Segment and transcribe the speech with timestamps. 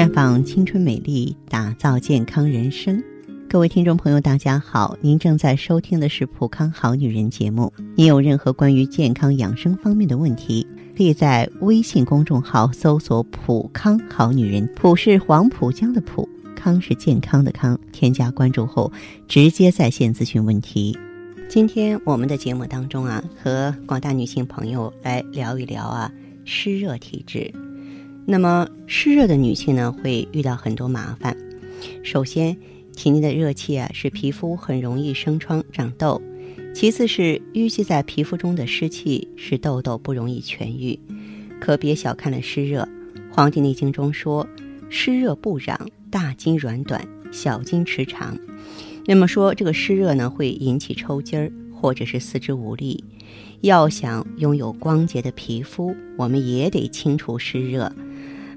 [0.00, 3.04] 绽放青春美丽，打造健康人生。
[3.50, 7.70] 各位听众朋友，大家好，您正在收听的是《普康好女人》节目。
[7.94, 10.66] 您有任何关于健康养生方面的问题，
[10.96, 16.26] 可以在微信公众号搜索“普康好女人”，普是黄浦江的浦，
[16.56, 17.78] 康是健康的康。
[17.92, 18.90] 添加关注后，
[19.28, 20.96] 直接在线咨询问题。
[21.46, 26.10] 今天我们的节目当中啊，和广大女性朋友来聊一聊啊，
[26.46, 27.52] 湿热体质。
[28.30, 31.36] 那么湿热的女性呢，会遇到很多麻烦。
[32.04, 32.56] 首先，
[32.94, 36.22] 体内的热气啊，使皮肤很容易生疮长痘；
[36.72, 40.96] 其次是淤积在皮肤中的湿气，使痘痘不容易痊愈。
[41.60, 42.84] 可别小看了湿热，
[43.34, 44.46] 《黄帝内经》中说
[44.88, 45.76] ：“湿热不攘，
[46.08, 48.38] 大筋软短，小筋迟长。”
[49.06, 53.02] 那么说，这个湿热呢，会引起抽筋儿，或者是四肢无力。
[53.62, 57.92] 要想拥有光洁的皮肤，我们也得清除湿热。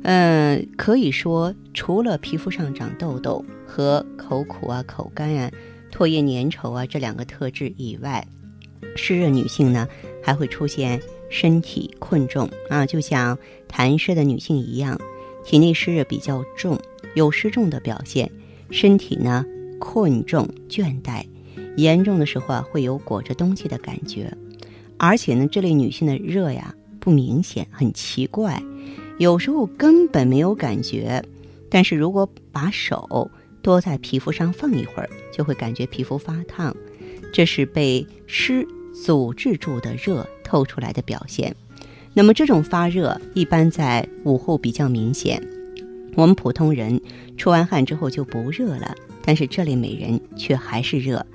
[0.04, 5.52] 嗯，可以说，除了皮肤上长痘痘和口苦啊、口干啊、
[5.92, 8.28] 唾液粘稠啊这两个特质以外，
[8.98, 9.88] 湿热女性呢
[10.22, 13.38] 还会出现身体困重啊，就像
[13.70, 15.00] 痰湿的女性一样，
[15.46, 16.78] 体内湿热比较重，
[17.16, 18.30] 有湿重的表现，
[18.72, 19.46] 身体呢
[19.80, 21.24] 困重倦怠，
[21.78, 24.36] 严重的时候啊会有裹着东西的感觉，
[24.98, 28.62] 而且呢这类女性的热呀不明显，很奇怪。
[29.24, 31.24] 有时候根本没有感觉，
[31.70, 36.76] 但是如果把手多在皮肤上放一会儿，就会感觉皮肤发烫，
[37.32, 38.68] 这是被湿
[39.06, 41.56] 阻滞住的热透出来的表现。
[42.14, 45.42] 那么这种发热一般在午后比较明显，
[46.16, 47.00] 我们普通人
[47.38, 48.94] 出完汗之后就不热了，
[49.24, 51.26] 但是这类美人却还是热。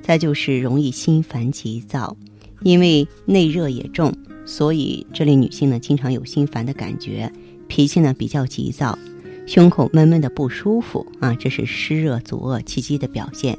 [0.00, 2.16] 再就是容易心烦急躁，
[2.62, 4.14] 因为内热也重。
[4.44, 7.32] 所以这类女性呢，经常有心烦的感觉，
[7.68, 8.98] 脾气呢比较急躁，
[9.46, 13.58] 胸口闷闷的不舒服啊，这是湿热阻遏气机的表现。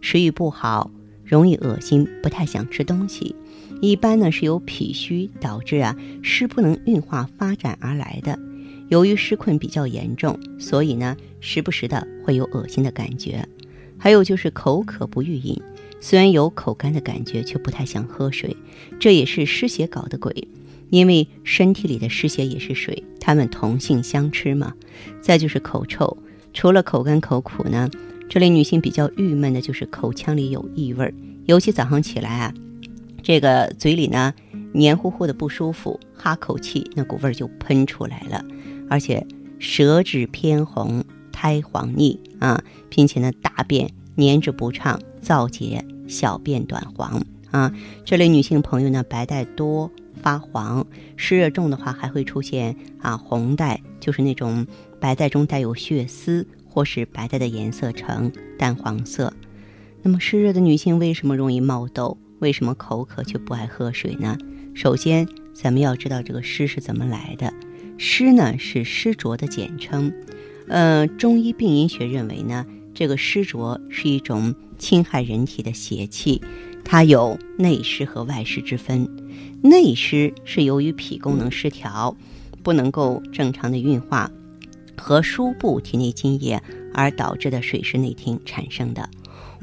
[0.00, 0.90] 食欲不好，
[1.24, 3.34] 容易恶心，不太想吃东西，
[3.80, 8.38] 一般呢是由脾虚导致啊湿不能运化发展而来的。
[8.88, 13.46] 由于湿困比较严重，所以呢时不时的会有恶心的感觉。
[13.98, 15.60] 还有就是口渴不欲饮。
[16.00, 18.56] 虽然有口干的感觉，却不太想喝水，
[19.00, 20.48] 这也是湿邪搞的鬼。
[20.90, 24.72] 因为身体里的湿邪也是水，它们同性相斥嘛。
[25.20, 26.16] 再就是口臭，
[26.54, 27.90] 除了口干口苦呢，
[28.28, 31.12] 这类女性比较郁闷的就是口腔里有异味，
[31.44, 32.54] 尤其早上起来啊，
[33.22, 34.32] 这个嘴里呢
[34.72, 38.42] 黏糊糊的不舒服，哈口气那股味儿就喷出来了，
[38.88, 39.26] 而且
[39.58, 45.00] 舌质偏红，苔黄腻啊，并且呢大便粘滞不畅。
[45.20, 49.90] 燥结、小便短黄啊，这类女性朋友呢，白带多、
[50.22, 54.66] 发黄，湿热重的话，还会出现啊红带，就是那种
[55.00, 59.32] 白带中带有血丝，或是白带的颜色呈淡黄色。
[60.02, 62.16] 那么湿热的女性为什么容易冒痘？
[62.38, 64.38] 为什么口渴却不爱喝水呢？
[64.72, 67.52] 首先，咱们要知道这个湿是怎么来的。
[67.98, 70.10] 湿呢是湿浊的简称，
[70.68, 72.64] 呃，中医病因学认为呢，
[72.94, 74.54] 这个湿浊是一种。
[74.78, 76.40] 侵害人体的邪气，
[76.84, 79.08] 它有内湿和外湿之分。
[79.60, 82.16] 内湿是由于脾功能失调，
[82.62, 84.30] 不能够正常的运化
[84.96, 86.62] 和输布体内津液
[86.94, 89.02] 而导致的水湿内停产生的；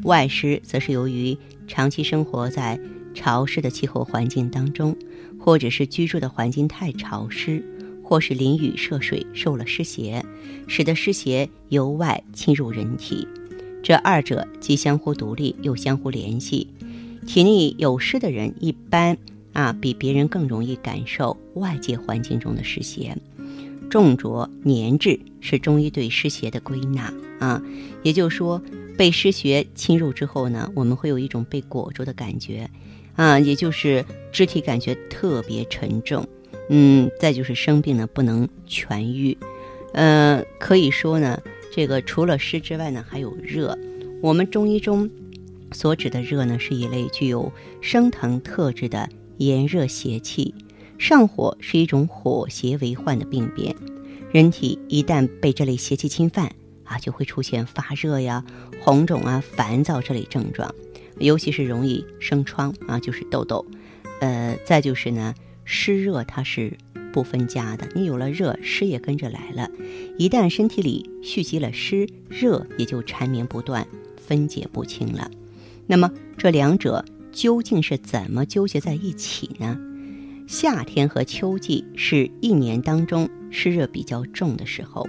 [0.03, 2.77] 外湿则是由于长期生活在
[3.13, 4.93] 潮湿的气候环境当中，
[5.39, 7.63] 或者是居住的环境太潮湿，
[8.05, 10.23] 或是淋雨涉水受了湿邪，
[10.67, 13.27] 使得湿邪由外侵入人体。
[13.81, 16.67] 这二者既相互独立，又相互联系。
[17.25, 19.17] 体内有湿的人，一般
[19.53, 23.17] 啊比别人更容易感受外界环境中的湿邪。
[23.89, 27.61] 重浊黏滞是中医对湿邪的归纳啊，
[28.03, 28.61] 也就是说，
[28.95, 32.69] 被湿邪侵入之后呢，我们会有一种被裹住的感觉
[33.16, 36.27] 啊，也就是肢体感觉特别沉重。
[36.70, 39.38] 嗯，再就是生病呢不能痊愈。
[39.94, 41.41] 呃，可以说呢。
[41.73, 43.78] 这个除了湿之外呢，还有热。
[44.22, 45.09] 我们中医中
[45.73, 47.52] 所指的热呢，是一类具有
[47.82, 49.09] 升腾特质的
[49.40, 50.56] 炎热邪气。
[50.97, 53.76] 上火是一种火邪为患的病变，
[54.32, 56.50] 人体一旦被这类邪气侵犯
[56.85, 58.46] 啊，就会出现发热呀、
[58.79, 60.73] 红肿啊、烦躁这类症状，
[61.20, 63.66] 尤其是容易生疮啊，就是痘痘。
[64.22, 65.35] 呃，再就是呢，
[65.66, 66.78] 湿热它是。
[67.12, 69.72] 不分家的，你有了热，湿也跟着来了。
[70.17, 75.32] 一旦身体里蓄积了湿，热也就缠绵不断，分解不清了。
[75.88, 79.79] 那么这两者究竟是怎么纠结在一起呢？
[80.46, 85.08] 夏天和秋季是一年当中湿热比较重的时候。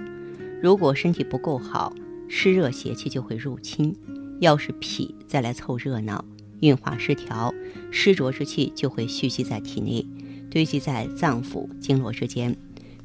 [0.63, 1.93] 如果身体不够好，
[2.29, 3.93] 湿热邪气就会入侵。
[4.39, 6.23] 要是脾再来凑热闹，
[6.61, 7.53] 运化失调，
[7.91, 10.07] 湿浊之气就会蓄积在体内，
[10.49, 12.55] 堆积在脏腑经络之间。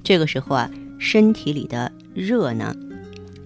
[0.02, 2.74] 这个时候啊，身体里的热呢，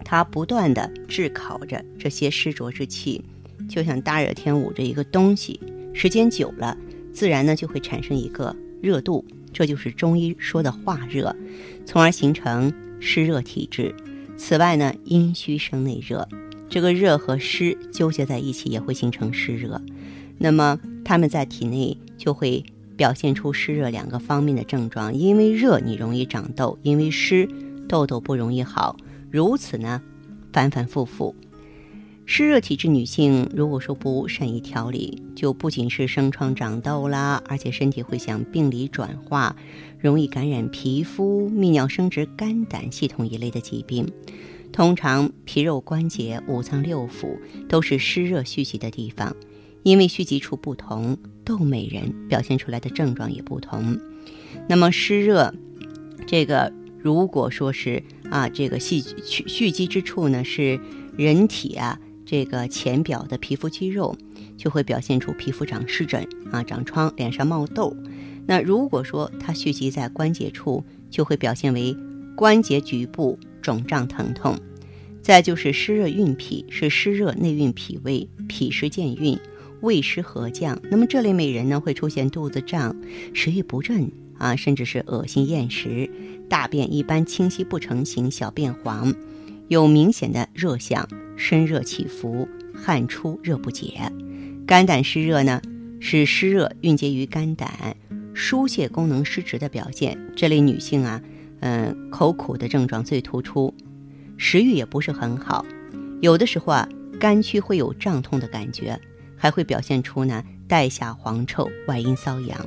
[0.05, 3.23] 它不断的炙烤着这些湿浊之气，
[3.69, 5.61] 就像大热天捂着一个东西，
[5.93, 6.77] 时间久了，
[7.13, 11.35] 自然呢就会产生一个热度，这就是中医说的化热，
[11.85, 13.95] 从而形成湿热体质。
[14.39, 16.27] 此外呢，阴虚生内热，
[16.69, 19.81] 这个热和湿纠结在一起，也会形成湿热。
[20.39, 22.65] 那么它们在体内就会。
[22.97, 27.49] 表现出湿热两个方面的症状，因为热你容易长痘，因为湿
[27.89, 28.97] 痘痘不容易好，
[29.31, 30.01] 如此呢，
[30.53, 31.35] 反反复复。
[32.25, 39.55] 湿热体质女性如果说不善于调理，就不仅是生疮长痘啦，而且身体会向病理转化，
[40.01, 44.11] 容易感染皮肤、泌尿生殖、肝胆系统一类的疾病。
[44.73, 47.39] 通常皮肉关节、五脏六腑
[47.69, 49.35] 都是湿热蓄积的地方。
[49.85, 51.17] 因为蓄积处不同，
[51.47, 53.99] 痘美人表现出来的症状也不同。
[54.69, 55.55] 那么湿热，
[56.27, 60.81] 这个如果说是啊，这个蓄蓄蓄积之处呢，是
[61.17, 64.17] 人体啊这个浅表的皮肤肌肉，
[64.57, 67.97] 就会表现出皮肤长湿疹啊、长疮、脸上冒痘。
[68.45, 71.97] 那如果说它蓄积在关节处，就会表现为
[72.35, 74.59] 关节局部肿胀疼痛。
[75.23, 79.39] 再就是湿热运脾，是湿热内蕴脾胃，脾湿健运。
[79.87, 82.95] 胃湿和降，那么这类美人呢会出现肚子胀、
[83.33, 86.11] 食欲不振啊，甚至是恶心厌食，
[86.49, 89.15] 大便一般清晰不成形，小便黄，
[89.69, 94.13] 有明显的热象，身热起伏，汗出热不解。
[94.67, 95.63] 肝胆湿热呢
[96.01, 97.97] 是湿热蕴结于肝胆，
[98.35, 100.19] 疏泄功能失职的表现。
[100.35, 101.23] 这类女性啊，
[101.61, 103.73] 嗯，口苦的症状最突出，
[104.37, 105.65] 食欲也不是很好，
[106.21, 106.89] 有的时候啊，
[107.21, 109.01] 肝区会有胀痛的感觉。
[109.37, 112.67] 还会表现出呢带下黄臭、外阴瘙痒。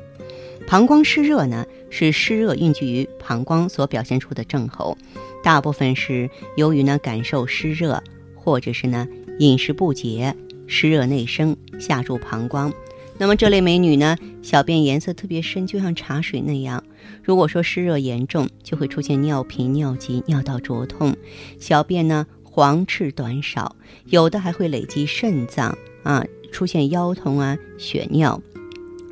[0.67, 4.97] 膀胱湿热呢是湿热蕴聚于膀胱所表现出的症候，
[5.43, 8.03] 大部分是由于呢感受湿热，
[8.35, 9.07] 或者是呢
[9.39, 10.35] 饮食不节，
[10.67, 12.71] 湿热内生下注膀胱。
[13.17, 16.83] 那么这类美女呢，小便颜色特别深，就像茶水那样。
[17.23, 21.15] 如果说湿热严重，就会出现尿频、尿急、尿道灼痛，
[21.59, 23.75] 小便呢黄赤短少，
[24.05, 26.23] 有的还会累积肾脏啊。
[26.51, 28.41] 出现腰痛啊、血尿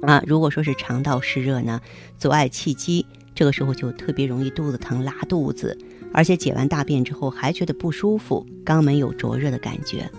[0.01, 1.81] 啊，如果说是肠道湿热呢，
[2.17, 5.77] 阻碍气机，这个时候就特别容易肚子疼、拉肚子，
[6.13, 10.09] 而且解完大便之后还觉得不舒服，肛门有灼热的感觉。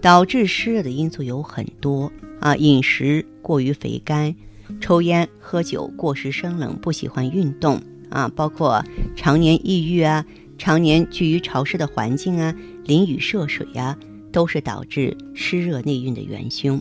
[0.00, 2.10] 导致湿热的因素有很多
[2.40, 4.34] 啊，饮食过于肥甘，
[4.80, 8.82] 抽烟喝酒过食生冷，不喜欢运动啊，包括
[9.14, 10.24] 常年抑郁啊，
[10.56, 12.54] 常年居于潮湿的环境啊，
[12.84, 13.94] 淋雨涉水呀。
[14.32, 16.80] 都是导致湿热内蕴的元凶。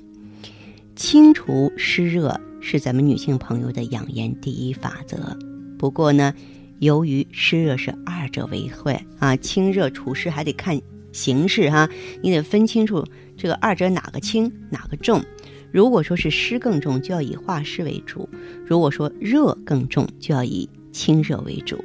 [0.95, 5.37] 清除湿热是咱们女性朋友的养颜第一法则。
[5.77, 6.33] 不过呢，
[6.79, 10.79] 由于湿热是二者为会啊，清热除湿还得看
[11.13, 11.89] 形势哈，
[12.21, 13.05] 你得分清楚
[13.37, 15.23] 这个二者哪个轻哪个重。
[15.71, 18.27] 如果说是湿更重，就要以化湿为主；
[18.65, 21.83] 如果说热更重，就要以清热为主。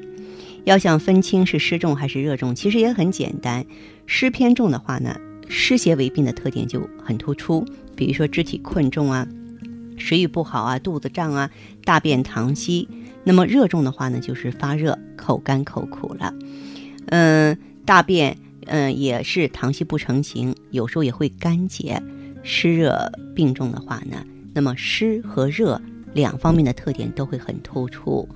[0.64, 3.64] 要想分清是湿重还是热重，其实也很简单。
[4.06, 5.14] 湿偏重的话呢？
[5.48, 9.26] 湿邪为病的特点就很突出，比如说肢体困重啊，
[9.96, 11.50] 食欲不好啊，肚子胀啊，
[11.84, 12.88] 大便溏稀。
[13.24, 16.34] 那么热重的话呢，就是发热、口干口苦了。
[17.06, 18.36] 嗯，大便
[18.66, 22.02] 嗯也是溏稀不成形，有时候也会干结。
[22.42, 25.80] 湿热病重的话呢，那么湿和热
[26.12, 28.28] 两方面的特点都会很突出。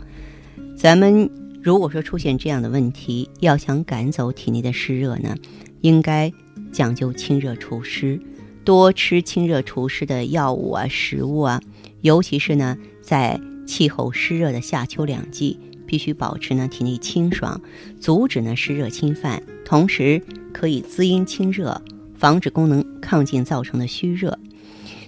[0.76, 1.28] 咱们
[1.62, 5.36] 如果说出现这样的问题，要想赶走体内的湿热呢，
[5.80, 6.32] 应该。
[6.72, 8.20] 讲究清热除湿，
[8.64, 11.60] 多吃清热除湿的药物啊、食物啊，
[12.02, 17.60] 尤其是呢，在气候湿热的夏秋两季，必须保持呢体内清爽，
[18.00, 20.22] 阻止呢湿热侵犯，同时
[20.52, 21.80] 可以滋阴清热，
[22.14, 24.38] 防止功能亢进造成的虚热。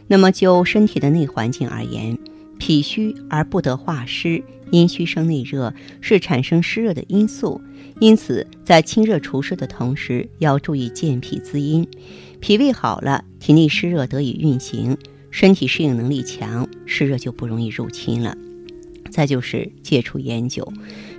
[0.06, 2.18] 那么就身体的内环境而言，
[2.60, 7.60] 脾虚而不得化湿，阴虚生内热，是产生湿热的因素。
[7.98, 11.88] 因此，在清热除湿的同时，要注意健脾滋阴。
[12.38, 14.96] 脾胃好了，体内湿热得以运行，
[15.30, 18.36] 身体适应能力强，湿热就不容易入侵了。
[19.10, 20.72] 再就是戒除烟酒。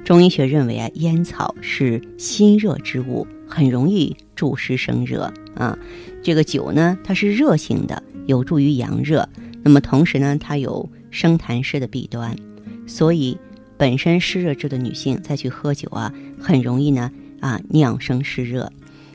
[0.06, 5.78] 中医学认为啊，烟草是心热之物，很容易助湿生热啊。
[6.24, 9.28] 这个酒呢，它是热性的，有助于阳热。
[9.64, 12.36] 那么同时呢，它有生痰湿的弊端，
[12.88, 13.38] 所以。
[13.78, 18.72] 本身湿热质的女性再去喝酒啊，很容易呢啊酿生湿热。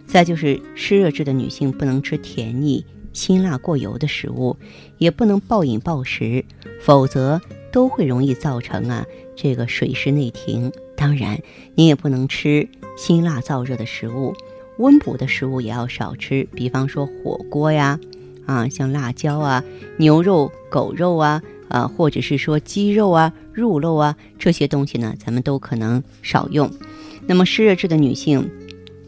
[0.09, 4.57] 再就是湿热质的女性不能吃甜腻、辛辣过油的食物，
[4.99, 6.45] 也不能暴饮暴食，
[6.83, 10.73] 否则都会容易造成啊这个水湿内停。
[10.97, 11.38] 当然，
[11.76, 14.35] 你也不能吃辛辣燥热的食物，
[14.79, 18.00] 温补的食物也要少吃，比方说火锅呀，
[18.47, 19.62] 啊像辣椒啊、
[19.97, 26.70] 牛肉、狗肉啊，啊或者是说鸡肉啊、肉肉啊这些东西呢，咱们都可能少用。
[27.26, 28.50] 那么湿热质的女性。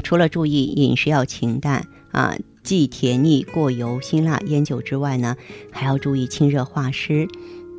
[0.05, 5.37] 除了注意饮食要清淡啊，忌甜腻、过油、辛辣、烟酒之外呢，
[5.73, 7.27] 还要注意清热化湿，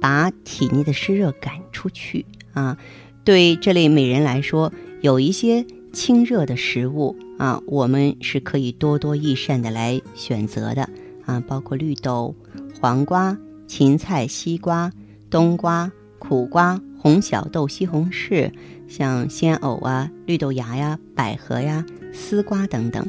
[0.02, 2.78] 把体内的湿热赶出去啊。
[3.24, 4.72] 对这类美人来说，
[5.02, 10.90] 有一些清热的食物啊，我们是可以多多益善的来选择的
[11.26, 12.36] 啊，包括绿豆、
[12.82, 13.38] 黄瓜、
[13.70, 14.92] 芹菜、西瓜、
[15.30, 18.52] 冬瓜、苦瓜、红小豆、西红柿，
[18.90, 21.86] 像鲜藕啊、绿豆芽呀、百合呀。
[22.12, 23.08] 丝瓜等等，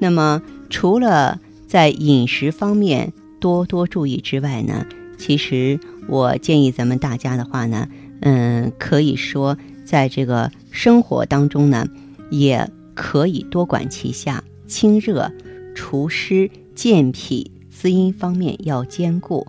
[0.00, 4.86] 那么除了在饮食方面多多注意之外呢，
[5.18, 7.86] 其实我建议咱们大家的话呢，
[8.22, 11.86] 嗯，可以说在这个生活当中呢，
[12.30, 15.30] 也可以多管齐下，清热、
[15.74, 19.46] 除湿、健脾、滋阴方面要兼顾。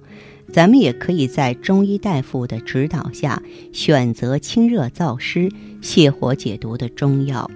[0.54, 3.42] 咱们也可以在中医大夫的指导下，
[3.72, 5.50] 选择清热燥湿、
[5.82, 7.50] 泻火解毒的中药。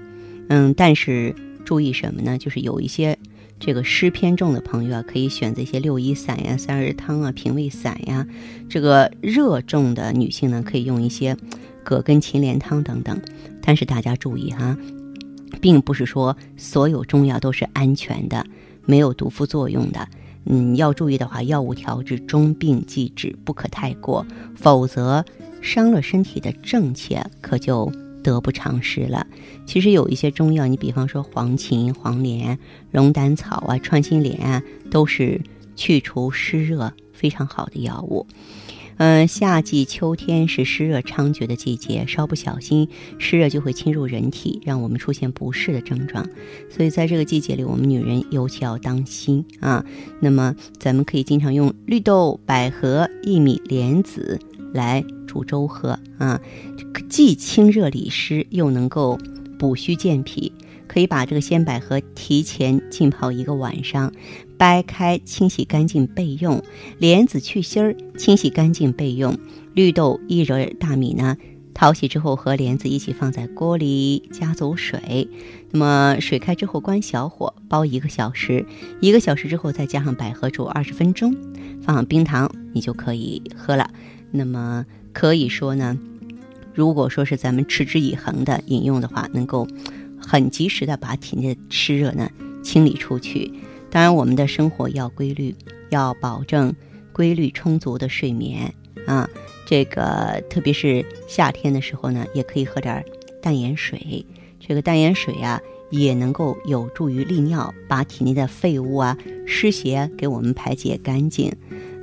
[0.50, 2.40] 嗯，但是注意什么呢？
[2.40, 3.16] 就是有一些
[3.60, 8.26] 这个湿偏重的朋友啊，可以选择一些六一散呀、三日汤啊、平胃散呀。
[8.68, 11.38] 这个热重的女性呢，可以用一些
[11.84, 13.22] 葛根芩连汤等等。
[13.62, 14.76] 但是大家注意哈，
[15.62, 18.44] 并不是说所有中药都是安全的，
[18.86, 20.08] 没有毒副作用的。
[20.50, 24.26] 嗯，要注意的话，药物调治中病即止，不可太过，
[24.56, 25.24] 否则
[25.62, 27.92] 伤了身体的正气，可就。
[28.24, 29.26] 得不偿失了。
[29.66, 32.60] 其实有一些中药，你比方说黄芩、黄连、
[32.92, 34.62] 龙胆草啊、穿心莲啊，
[34.92, 35.40] 都是
[35.78, 38.28] 去除湿热非常好的药物。
[38.98, 42.88] 嗯，夏季秋天是湿热猖獗的季节，稍不小心，
[43.18, 46.28] 湿热就会侵入人体，让我们出现不适的症状。
[46.70, 49.86] 所以在这个季节里，我们女人尤其要当心啊。
[50.20, 54.40] 那么，咱们可以经常用绿豆、百合、薏米、莲子
[54.74, 55.04] 来。
[55.28, 56.40] 煮粥喝啊，
[57.10, 59.20] 既清热理湿，又能够
[59.60, 60.52] 补虚健脾。
[60.98, 64.12] 可以把这个鲜百合提前浸泡一个晚上，
[64.58, 66.64] 掰开清洗干净备用；
[66.98, 69.36] 莲子去芯儿，清洗干净备用；
[69.76, 71.38] 绿豆薏仁大米呢，
[71.76, 75.30] 淘洗之后和莲子一起放在锅里，加足水。
[75.70, 78.66] 那么水开之后关小火煲一个小时，
[79.00, 81.32] 一个小时之后再加上百合煮二十分钟，
[81.84, 83.88] 放上冰糖，你就可以喝了。
[84.32, 84.84] 那么。
[85.14, 85.96] 可以说呢，
[86.74, 89.68] 如果说是咱们持之以恒的饮用的话，能够
[90.28, 92.30] 很及时的把体内的湿热呢
[92.62, 93.50] 清理出去。
[93.90, 95.56] 当然，我们的生活要规律，
[95.90, 96.76] 要保证
[97.14, 98.74] 规律充足的睡眠
[99.06, 99.30] 啊。
[99.66, 103.04] 这个特别是夏天的时候呢，也可以喝点
[103.42, 104.26] 淡盐水。
[104.60, 111.50] 这个淡盐水啊，也能够有助于利尿，把体内的废物啊、湿邪给我们排解干净。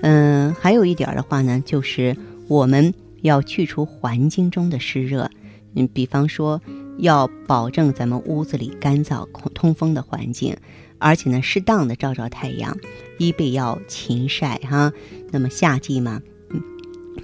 [0.01, 2.17] 嗯，还有一点的话呢，就是
[2.49, 2.95] 我们。
[3.25, 5.31] 要去除环境中的湿热，
[5.75, 6.61] 嗯，比方说
[6.99, 10.57] 要保证咱们屋子里干燥、通风的环境，
[10.99, 12.77] 而且呢，适当的照照太阳，
[13.19, 14.93] 衣被要勤晒哈。
[15.31, 16.23] 那么夏季嘛，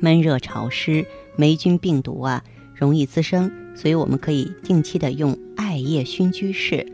[0.00, 2.42] 闷热潮湿，霉菌病毒啊
[2.74, 6.86] 容易滋生，所以我们可以定期的用艾叶熏居室。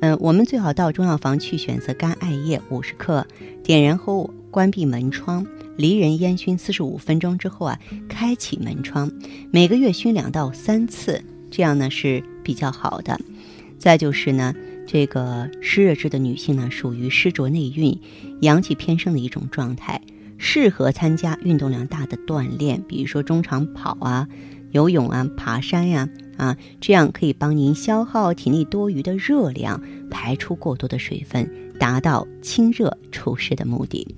[0.00, 3.26] 嗯，我们最好到中药房去选择干艾叶五十克，
[3.62, 5.46] 点燃后关闭门窗。
[5.76, 9.10] 离人烟熏四十五分钟之后啊，开启门窗，
[9.50, 11.22] 每个月熏两到三次，
[11.52, 13.20] 这样呢是比较好的。
[13.78, 14.54] 再就是呢，
[14.86, 17.96] 这个湿热质的女性呢，属于湿浊内蕴、
[18.40, 20.00] 阳气偏盛的一种状态，
[20.38, 24.28] 适合参加运动量大的锻炼，比如说中长跑啊、
[24.72, 31.48] 游泳啊、爬山呀啊，这样可以帮您消耗体内多余的热量，排出过多的水分，
[31.78, 34.14] 达到清热除湿的目的。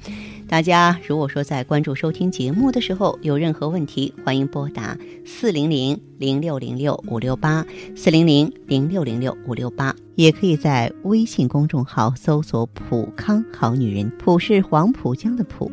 [0.47, 15.73] 大家如果说在关注收听节目的时候有任何问题，欢迎拨打四零零零六零六五六八四零零零六零六五六八，也可以在微信公众号搜索“普康好女人”，普是黄浦江的浦，